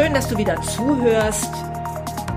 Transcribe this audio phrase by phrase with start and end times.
[0.00, 1.52] Schön, dass du wieder zuhörst,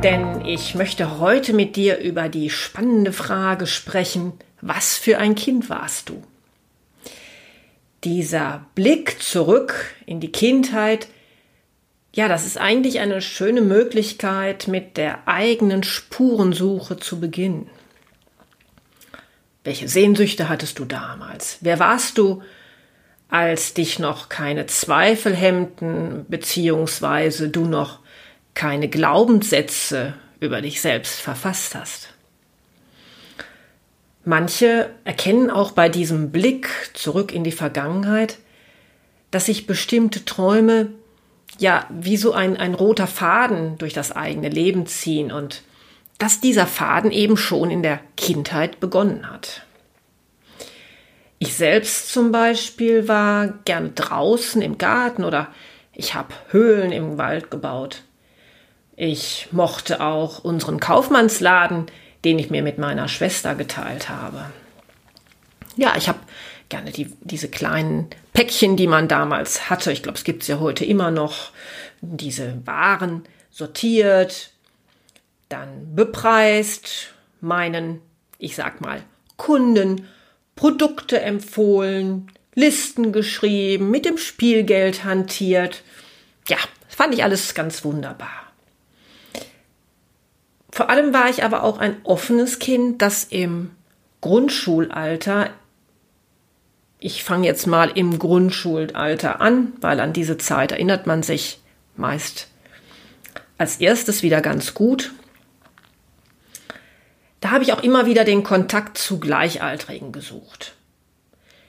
[0.01, 5.69] denn ich möchte heute mit dir über die spannende Frage sprechen, was für ein Kind
[5.69, 6.23] warst du?
[8.03, 11.07] Dieser Blick zurück in die Kindheit,
[12.15, 17.69] ja, das ist eigentlich eine schöne Möglichkeit, mit der eigenen Spurensuche zu beginnen.
[19.63, 21.59] Welche Sehnsüchte hattest du damals?
[21.61, 22.41] Wer warst du?
[23.31, 27.99] Als dich noch keine Zweifel hemmten, beziehungsweise du noch
[28.53, 32.09] keine Glaubenssätze über dich selbst verfasst hast.
[34.25, 38.37] Manche erkennen auch bei diesem Blick zurück in die Vergangenheit,
[39.31, 40.89] dass sich bestimmte Träume
[41.57, 45.63] ja wie so ein, ein roter Faden durch das eigene Leben ziehen und
[46.17, 49.65] dass dieser Faden eben schon in der Kindheit begonnen hat.
[51.43, 55.47] Ich selbst zum Beispiel war gerne draußen im Garten oder
[55.91, 58.03] ich habe Höhlen im Wald gebaut.
[58.95, 61.87] Ich mochte auch unseren Kaufmannsladen,
[62.23, 64.51] den ich mir mit meiner Schwester geteilt habe.
[65.77, 66.19] Ja, ich habe
[66.69, 69.91] gerne die, diese kleinen Päckchen, die man damals hatte.
[69.91, 71.49] Ich glaube, es gibt es ja heute immer noch.
[72.01, 74.51] Diese Waren sortiert,
[75.49, 77.99] dann bepreist, meinen,
[78.37, 79.01] ich sag mal,
[79.37, 80.07] Kunden
[80.61, 85.81] Produkte empfohlen, Listen geschrieben, mit dem Spielgeld hantiert.
[86.47, 86.57] Ja,
[86.87, 88.29] fand ich alles ganz wunderbar.
[90.71, 93.71] Vor allem war ich aber auch ein offenes Kind, das im
[94.21, 95.49] Grundschulalter,
[96.99, 101.59] ich fange jetzt mal im Grundschulalter an, weil an diese Zeit erinnert man sich
[101.95, 102.49] meist
[103.57, 105.11] als erstes wieder ganz gut
[107.41, 110.75] da habe ich auch immer wieder den Kontakt zu Gleichaltrigen gesucht.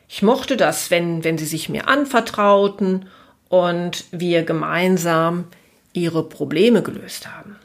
[0.06, 3.08] Ich mochte das, wenn, wenn sie sich mir anvertrauten
[3.48, 5.48] und wir gemeinsam
[5.94, 7.56] ihre Probleme gelöst haben.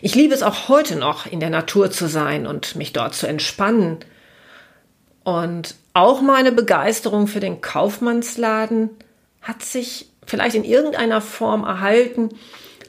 [0.00, 3.26] Ich liebe es auch heute noch, in der Natur zu sein und mich dort zu
[3.26, 3.98] entspannen.
[5.24, 8.90] Und auch meine Begeisterung für den Kaufmannsladen
[9.42, 12.30] hat sich vielleicht in irgendeiner Form erhalten,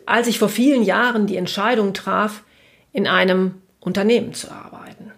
[0.07, 2.43] als ich vor vielen Jahren die Entscheidung traf,
[2.93, 5.11] in einem Unternehmen zu arbeiten.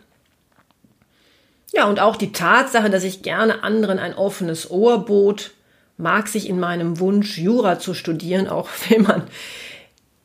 [1.71, 5.51] Ja, und auch die Tatsache, dass ich gerne anderen ein offenes Ohr bot,
[5.97, 9.23] mag sich in meinem Wunsch, Jura zu studieren, auch wenn man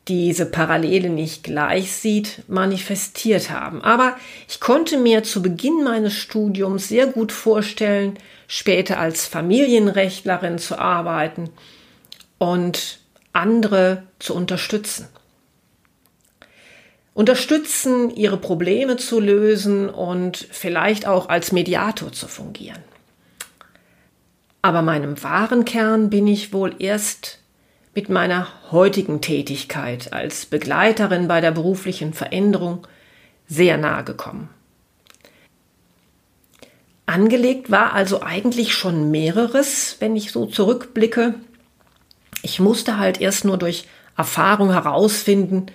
[0.08, 3.82] diese Parallele nicht gleich sieht, manifestiert haben.
[3.82, 4.16] Aber
[4.48, 11.50] ich konnte mir zu Beginn meines Studiums sehr gut vorstellen, später als Familienrechtlerin zu arbeiten
[12.38, 12.98] und
[13.34, 15.08] andere zu unterstützen.
[17.12, 22.82] Unterstützen, ihre Probleme zu lösen und vielleicht auch als Mediator zu fungieren.
[24.62, 27.38] Aber meinem wahren Kern bin ich wohl erst
[27.94, 32.86] mit meiner heutigen Tätigkeit als Begleiterin bei der beruflichen Veränderung
[33.46, 34.48] sehr nahe gekommen.
[37.06, 41.34] Angelegt war also eigentlich schon mehreres, wenn ich so zurückblicke,
[42.44, 45.66] ich musste halt erst nur durch Erfahrung herausfinden,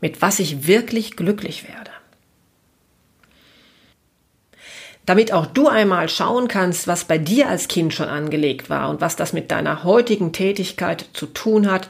[0.00, 1.90] mit was ich wirklich glücklich werde.
[5.06, 9.00] Damit auch du einmal schauen kannst, was bei dir als Kind schon angelegt war und
[9.00, 11.88] was das mit deiner heutigen Tätigkeit zu tun hat,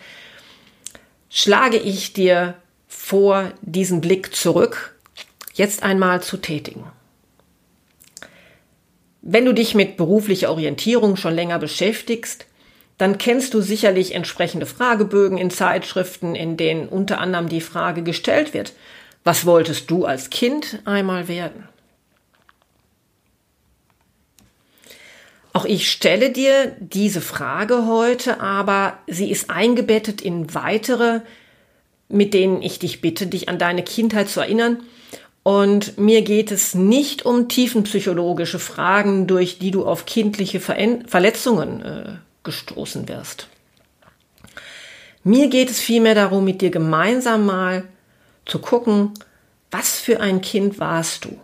[1.28, 2.54] schlage ich dir
[2.88, 4.96] vor, diesen Blick zurück
[5.54, 6.84] jetzt einmal zu tätigen.
[9.22, 12.46] Wenn du dich mit beruflicher Orientierung schon länger beschäftigst,
[13.00, 18.52] dann kennst du sicherlich entsprechende Fragebögen in Zeitschriften, in denen unter anderem die Frage gestellt
[18.52, 18.74] wird,
[19.24, 21.66] was wolltest du als Kind einmal werden?
[25.54, 31.22] Auch ich stelle dir diese Frage heute, aber sie ist eingebettet in weitere,
[32.08, 34.82] mit denen ich dich bitte, dich an deine Kindheit zu erinnern.
[35.42, 42.29] Und mir geht es nicht um tiefenpsychologische Fragen, durch die du auf kindliche Verletzungen äh,
[42.50, 43.46] gestoßen wirst.
[45.22, 47.84] Mir geht es vielmehr darum, mit dir gemeinsam mal
[48.44, 49.12] zu gucken,
[49.70, 51.38] was für ein Kind warst du?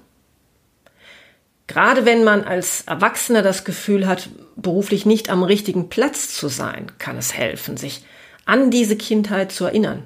[1.69, 6.91] Gerade wenn man als Erwachsener das Gefühl hat, beruflich nicht am richtigen Platz zu sein,
[6.99, 8.05] kann es helfen, sich
[8.45, 10.03] an diese Kindheit zu erinnern.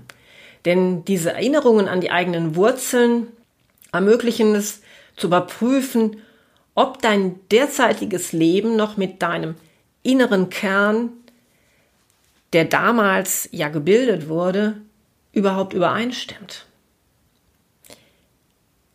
[0.64, 3.28] Denn diese Erinnerungen an die eigenen Wurzeln
[3.92, 4.82] ermöglichen es
[5.16, 6.16] zu überprüfen,
[6.74, 9.54] ob dein derzeitiges Leben noch mit deinem
[10.02, 11.10] inneren Kern,
[12.52, 14.80] der damals ja gebildet wurde,
[15.32, 16.66] überhaupt übereinstimmt.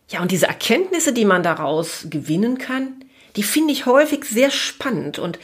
[0.10, 3.04] Ja, und diese Erkenntnisse, die man daraus gewinnen kann,
[3.36, 5.40] die finde ich häufig sehr spannend und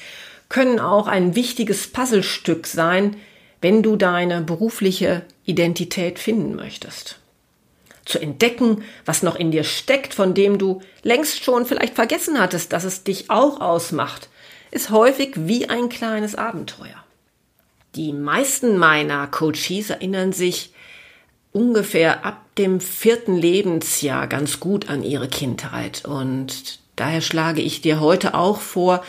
[0.49, 3.15] können auch ein wichtiges Puzzlestück sein,
[3.61, 7.19] wenn du deine berufliche Identität finden möchtest.
[8.05, 12.73] Zu entdecken, was noch in dir steckt, von dem du längst schon vielleicht vergessen hattest,
[12.73, 14.29] dass es dich auch ausmacht,
[14.71, 17.03] ist häufig wie ein kleines Abenteuer.
[17.95, 20.73] Die meisten meiner Coaches erinnern sich
[21.51, 26.05] ungefähr ab dem vierten Lebensjahr ganz gut an ihre Kindheit.
[26.05, 29.03] Und daher schlage ich dir heute auch vor,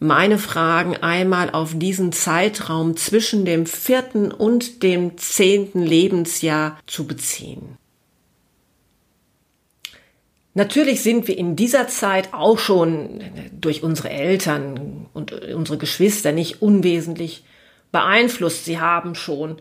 [0.00, 7.76] meine Fragen einmal auf diesen Zeitraum zwischen dem vierten und dem zehnten Lebensjahr zu beziehen.
[10.54, 16.60] Natürlich sind wir in dieser Zeit auch schon durch unsere Eltern und unsere Geschwister nicht
[16.60, 17.44] unwesentlich
[17.92, 18.64] beeinflusst.
[18.64, 19.58] Sie haben schon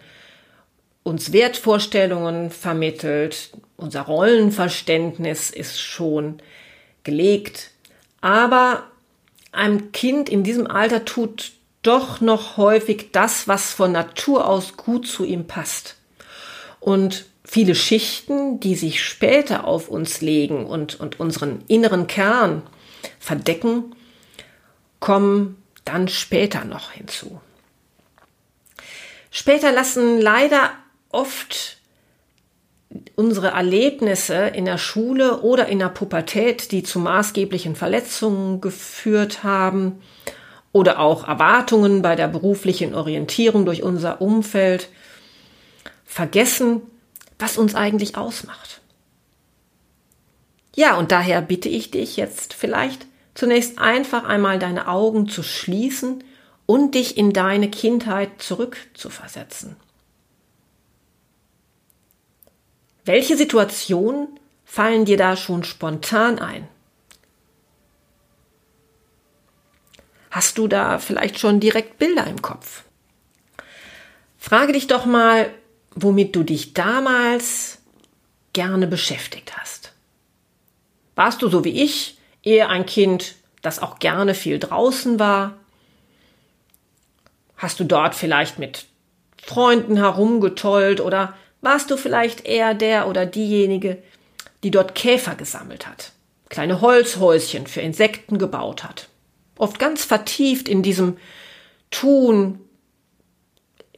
[1.03, 6.41] uns Wertvorstellungen vermittelt, unser Rollenverständnis ist schon
[7.03, 7.71] gelegt,
[8.21, 8.83] aber
[9.51, 15.07] ein Kind in diesem Alter tut doch noch häufig das, was von Natur aus gut
[15.07, 15.95] zu ihm passt.
[16.79, 22.61] Und viele Schichten, die sich später auf uns legen und, und unseren inneren Kern
[23.19, 23.95] verdecken,
[24.99, 27.41] kommen dann später noch hinzu.
[29.31, 30.69] Später lassen leider
[31.09, 31.77] oft
[33.15, 40.01] unsere Erlebnisse in der Schule oder in der Pubertät, die zu maßgeblichen Verletzungen geführt haben,
[40.71, 44.89] oder auch Erwartungen bei der beruflichen Orientierung durch unser Umfeld,
[46.05, 46.83] vergessen,
[47.39, 48.81] was uns eigentlich ausmacht.
[50.75, 56.23] Ja, und daher bitte ich dich jetzt vielleicht zunächst einfach einmal deine Augen zu schließen
[56.65, 59.75] und dich in deine Kindheit zurückzuversetzen.
[63.05, 66.67] Welche Situationen fallen dir da schon spontan ein?
[70.29, 72.83] Hast du da vielleicht schon direkt Bilder im Kopf?
[74.37, 75.49] Frage dich doch mal,
[76.03, 77.79] womit du dich damals
[78.53, 79.93] gerne beschäftigt hast.
[81.15, 85.57] Warst du so wie ich eher ein Kind, das auch gerne viel draußen war?
[87.57, 88.85] Hast du dort vielleicht mit
[89.43, 94.01] Freunden herumgetollt oder warst du vielleicht eher der oder diejenige,
[94.63, 96.13] die dort Käfer gesammelt hat,
[96.49, 99.09] kleine Holzhäuschen für Insekten gebaut hat,
[99.57, 101.17] oft ganz vertieft in diesem
[101.91, 102.59] Tun,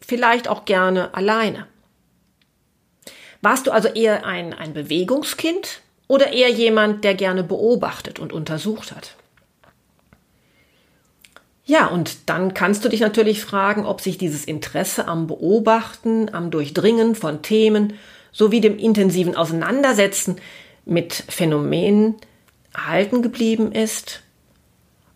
[0.01, 1.68] vielleicht auch gerne alleine.
[3.42, 8.92] Warst du also eher ein, ein Bewegungskind oder eher jemand, der gerne beobachtet und untersucht
[8.92, 9.16] hat?
[11.66, 16.51] Ja, und dann kannst du dich natürlich fragen, ob sich dieses Interesse am Beobachten, am
[16.51, 17.94] Durchdringen von Themen
[18.32, 20.38] sowie dem intensiven Auseinandersetzen
[20.86, 22.15] mit Phänomenen
[22.74, 24.22] erhalten geblieben ist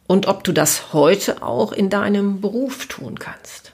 [0.07, 3.64] und ob du das heute auch in deinem Beruf tun kannst.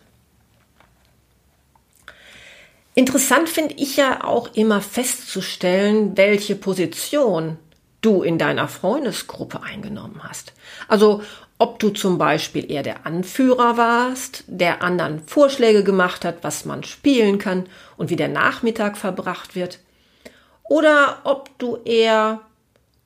[2.93, 7.57] Interessant finde ich ja auch immer festzustellen, welche Position
[8.01, 10.53] du in deiner Freundesgruppe eingenommen hast.
[10.87, 11.21] Also
[11.57, 16.83] ob du zum Beispiel eher der Anführer warst, der anderen Vorschläge gemacht hat, was man
[16.83, 17.67] spielen kann
[17.97, 19.79] und wie der Nachmittag verbracht wird,
[20.63, 22.41] oder ob du eher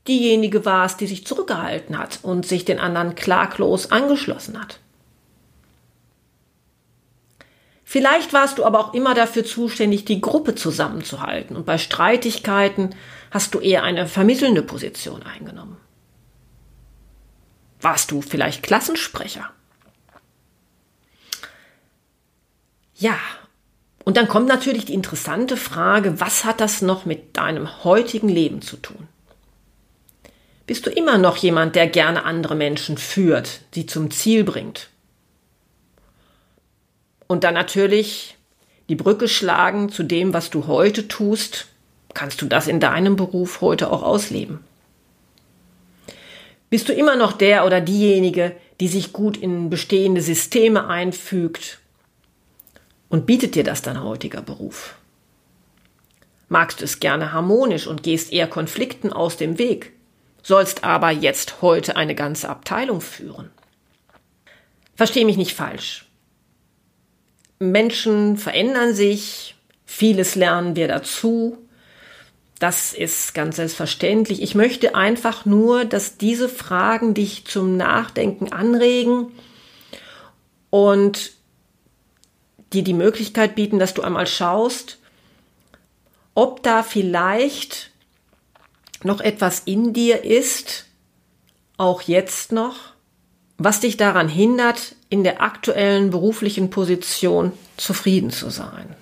[0.08, 4.80] diejenige warst, die sich zurückgehalten hat und sich den anderen klaglos angeschlossen hat.
[7.96, 12.94] Vielleicht warst du aber auch immer dafür zuständig, die Gruppe zusammenzuhalten und bei Streitigkeiten
[13.32, 15.78] hast du eher eine vermittelnde Position eingenommen.
[17.80, 19.50] Warst du vielleicht Klassensprecher?
[22.96, 23.18] Ja,
[24.04, 28.62] und dann kommt natürlich die interessante Frage, was hat das noch mit deinem heutigen Leben
[28.62, 29.08] zu tun?
[30.68, 34.90] Bist du immer noch jemand, der gerne andere Menschen führt, sie zum Ziel bringt?
[37.28, 38.38] Und dann natürlich
[38.90, 41.68] die Brücke schlagen zu dem, was du heute tust.
[42.14, 44.60] Kannst du das in deinem Beruf heute auch ausleben?
[46.70, 51.80] Bist du immer noch der oder diejenige, die sich gut in bestehende Systeme einfügt?
[53.10, 54.96] Und bietet dir das dein heutiger Beruf?
[56.48, 59.94] magst es gerne harmonisch und gehst eher Konflikten aus dem Weg,
[60.44, 63.50] sollst aber jetzt heute eine ganze Abteilung führen.
[64.96, 66.05] Versteh mich nicht falsch.
[67.60, 71.58] Menschen verändern sich, vieles lernen wir dazu.
[72.60, 74.42] Das ist ganz selbstverständlich.
[74.42, 79.32] Ich möchte einfach nur, dass diese Fragen dich zum Nachdenken anregen
[80.70, 81.32] und
[82.74, 85.00] dir die Möglichkeit bieten, dass du einmal schaust,
[86.34, 87.92] ob da vielleicht
[89.04, 90.86] noch etwas in dir ist,
[91.78, 92.76] auch jetzt noch,
[93.58, 98.94] was dich daran hindert, in der aktuellen beruflichen Position zufrieden zu sein.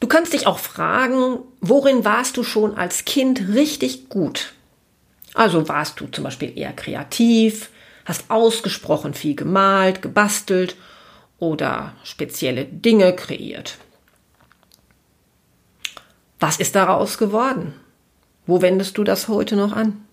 [0.00, 4.52] Du kannst dich auch fragen, worin warst du schon als Kind richtig gut?
[5.32, 7.70] Also warst du zum Beispiel eher kreativ,
[8.04, 10.76] hast ausgesprochen viel gemalt, gebastelt
[11.38, 13.78] oder spezielle Dinge kreiert.
[16.38, 17.72] Was ist daraus geworden?
[18.46, 20.04] Wo wendest du das heute noch an?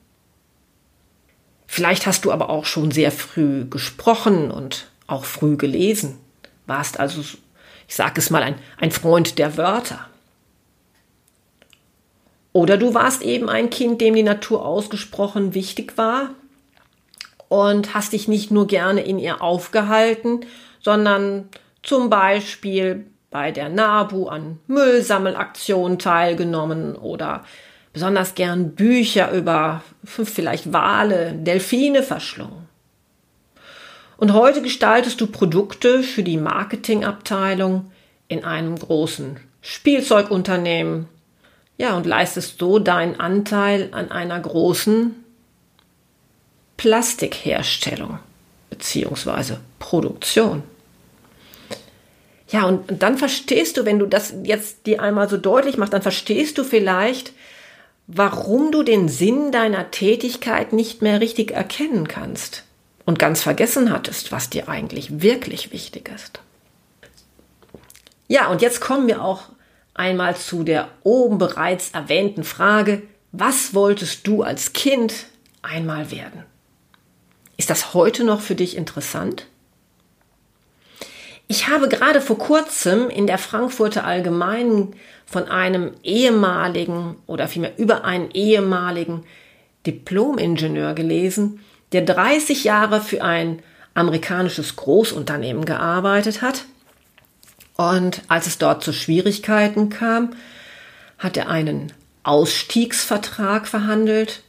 [1.74, 6.20] Vielleicht hast du aber auch schon sehr früh gesprochen und auch früh gelesen,
[6.68, 10.06] warst also, ich sage es mal, ein, ein Freund der Wörter.
[12.52, 16.32] Oder du warst eben ein Kind, dem die Natur ausgesprochen wichtig war
[17.48, 20.42] und hast dich nicht nur gerne in ihr aufgehalten,
[20.82, 21.48] sondern
[21.84, 27.46] zum Beispiel bei der NABU an Müllsammelaktionen teilgenommen oder
[27.94, 32.70] besonders gern Bücher über vielleicht Wale, Delfine verschlungen.
[34.18, 37.92] Und heute gestaltest du Produkte für die Marketingabteilung
[38.28, 41.08] in einem großen Spielzeugunternehmen.
[41.78, 45.16] Ja, und leistest so deinen Anteil an einer großen
[46.78, 48.20] Plastikherstellung
[48.70, 49.56] bzw.
[49.80, 50.64] Produktion.
[52.50, 56.02] Ja, und, dann verstehst du, wenn du das jetzt dir einmal so deutlich machst, dann
[56.02, 57.34] verstehst du vielleicht,
[58.14, 62.64] warum du den Sinn deiner Tätigkeit nicht mehr richtig erkennen kannst
[63.06, 66.42] und ganz vergessen hattest, was dir eigentlich wirklich wichtig ist.
[68.28, 69.44] Ja, und jetzt kommen wir auch
[69.94, 73.02] einmal zu der oben bereits erwähnten Frage,
[73.32, 75.28] was wolltest du als Kind
[75.62, 76.44] einmal werden?
[77.56, 79.48] Ist das heute noch für dich interessant?
[81.52, 88.06] Ich habe gerade vor kurzem in der Frankfurter Allgemeinen von einem ehemaligen oder vielmehr über
[88.06, 89.26] einen ehemaligen
[89.86, 91.60] Diplom-Ingenieur gelesen,
[91.92, 93.62] der 30 Jahre für ein
[93.94, 96.64] amerikanisches Großunternehmen gearbeitet hat.
[97.76, 100.30] Und als es dort zu Schwierigkeiten kam,
[101.18, 101.92] hat er einen
[102.24, 104.42] Ausstiegsvertrag verhandelt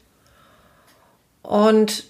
[1.42, 2.04] und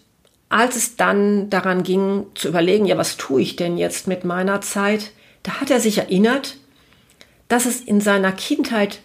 [0.53, 4.61] als es dann daran ging zu überlegen, ja, was tue ich denn jetzt mit meiner
[4.61, 6.57] Zeit, da hat er sich erinnert,
[7.49, 9.01] dass es in seiner Kindheit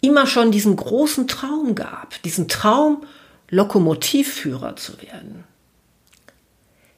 [0.00, 3.04] immer schon diesen großen Traum gab, diesen Traum,
[3.50, 5.44] Lokomotivführer zu werden.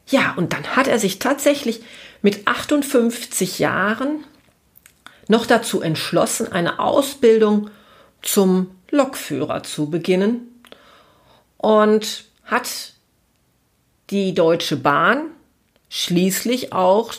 [0.09, 1.83] Ja, und dann hat er sich tatsächlich
[2.23, 4.25] mit 58 Jahren
[5.27, 7.71] noch dazu entschlossen, eine Ausbildung
[8.23, 10.63] zum Lokführer zu beginnen
[11.57, 12.94] und hat
[14.15, 15.31] die Deutsche Bahn
[15.89, 17.15] schließlich auch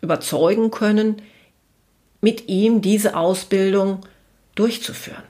[0.00, 1.22] überzeugen können,
[2.20, 4.00] mit ihm diese Ausbildung
[4.56, 5.22] durchzuführen.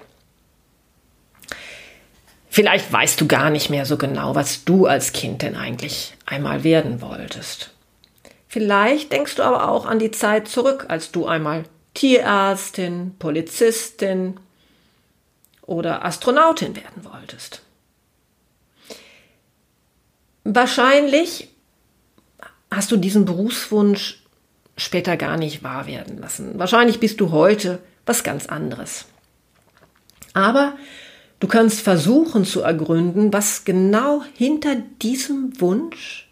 [2.48, 6.64] Vielleicht weißt du gar nicht mehr so genau, was du als Kind denn eigentlich einmal
[6.64, 7.70] werden wolltest.
[8.48, 14.40] Vielleicht denkst du aber auch an die Zeit zurück, als du einmal Tierärztin, Polizistin
[15.60, 17.60] oder Astronautin werden wolltest.
[20.44, 21.48] Wahrscheinlich
[22.70, 24.22] hast du diesen Berufswunsch
[24.76, 26.58] später gar nicht wahr werden lassen.
[26.58, 29.06] Wahrscheinlich bist du heute was ganz anderes.
[30.34, 30.76] Aber
[31.40, 36.28] du kannst versuchen zu ergründen, was genau hinter diesem Wunsch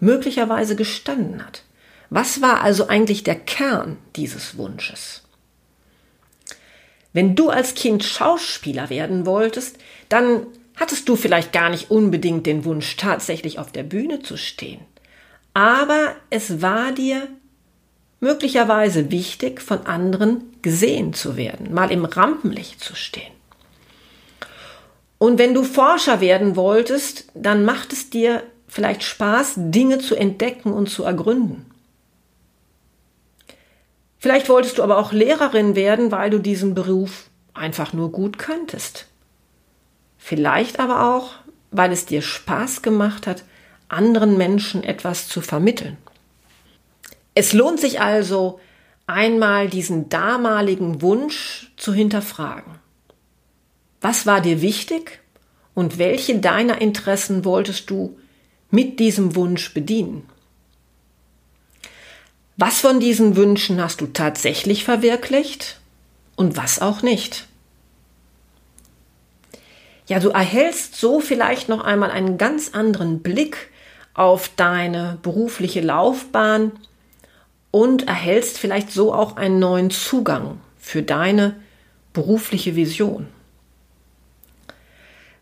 [0.00, 1.62] möglicherweise gestanden hat.
[2.10, 5.22] Was war also eigentlich der Kern dieses Wunsches?
[7.12, 9.78] Wenn du als Kind Schauspieler werden wolltest,
[10.08, 10.46] dann
[10.78, 14.80] hattest du vielleicht gar nicht unbedingt den Wunsch, tatsächlich auf der Bühne zu stehen.
[15.54, 17.26] Aber es war dir
[18.20, 23.32] möglicherweise wichtig, von anderen gesehen zu werden, mal im Rampenlicht zu stehen.
[25.18, 30.72] Und wenn du Forscher werden wolltest, dann macht es dir vielleicht Spaß, Dinge zu entdecken
[30.72, 31.66] und zu ergründen.
[34.18, 39.06] Vielleicht wolltest du aber auch Lehrerin werden, weil du diesen Beruf einfach nur gut kanntest.
[40.18, 41.30] Vielleicht aber auch,
[41.70, 43.44] weil es dir Spaß gemacht hat,
[43.88, 45.96] anderen Menschen etwas zu vermitteln.
[47.34, 48.60] Es lohnt sich also,
[49.06, 52.74] einmal diesen damaligen Wunsch zu hinterfragen.
[54.00, 55.20] Was war dir wichtig
[55.74, 58.18] und welche deiner Interessen wolltest du
[58.70, 60.28] mit diesem Wunsch bedienen?
[62.56, 65.80] Was von diesen Wünschen hast du tatsächlich verwirklicht
[66.36, 67.47] und was auch nicht?
[70.08, 73.68] Ja, du erhältst so vielleicht noch einmal einen ganz anderen Blick
[74.14, 76.72] auf deine berufliche Laufbahn
[77.70, 81.56] und erhältst vielleicht so auch einen neuen Zugang für deine
[82.14, 83.28] berufliche Vision.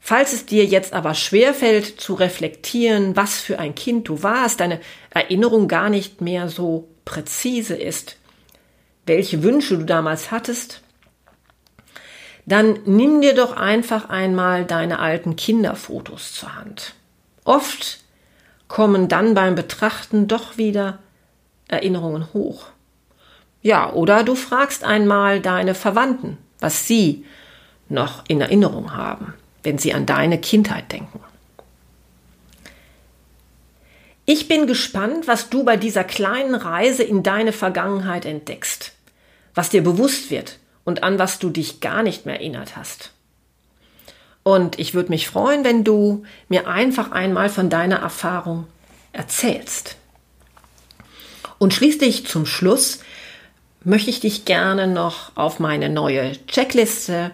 [0.01, 4.81] Falls es dir jetzt aber schwerfällt zu reflektieren, was für ein Kind du warst, deine
[5.11, 8.17] Erinnerung gar nicht mehr so präzise ist,
[9.07, 10.83] welche Wünsche du damals hattest,
[12.47, 16.95] dann nimm dir doch einfach einmal deine alten Kinderfotos zur Hand.
[17.45, 17.99] Oft
[18.69, 20.99] kommen dann beim Betrachten doch wieder
[21.69, 22.67] Erinnerungen hoch.
[23.63, 27.25] Ja, oder du fragst einmal deine Verwandten, was sie
[27.89, 29.35] noch in Erinnerung haben,
[29.65, 31.21] wenn sie an deine Kindheit denken.
[34.25, 38.93] Ich bin gespannt, was du bei dieser kleinen Reise in deine Vergangenheit entdeckst,
[39.55, 43.11] was dir bewusst wird, und an was du dich gar nicht mehr erinnert hast.
[44.43, 48.67] Und ich würde mich freuen, wenn du mir einfach einmal von deiner Erfahrung
[49.13, 49.97] erzählst.
[51.59, 53.01] Und schließlich zum Schluss
[53.83, 57.33] möchte ich dich gerne noch auf meine neue Checkliste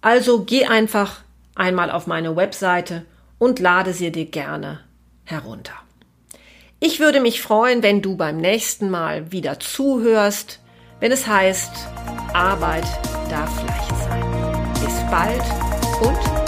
[0.00, 1.20] Also geh einfach
[1.54, 3.04] einmal auf meine Webseite
[3.38, 4.80] und lade sie dir gerne
[5.24, 5.74] herunter.
[6.80, 10.60] Ich würde mich freuen, wenn du beim nächsten Mal wieder zuhörst,
[10.98, 11.70] wenn es heißt,
[12.32, 12.86] Arbeit
[13.28, 14.72] darf leicht sein.
[14.82, 15.42] Bis bald
[16.02, 16.39] und